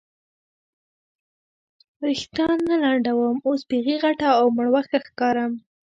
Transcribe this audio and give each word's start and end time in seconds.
وریښتان 1.97 2.57
نه 2.69 2.75
لنډوم، 2.83 3.37
اوس 3.47 3.61
بیخي 3.69 3.95
غټه 4.03 4.29
او 4.39 4.45
مړوښه 4.55 4.99
ښکارم. 5.05 5.51